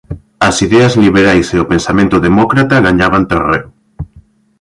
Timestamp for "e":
1.55-1.57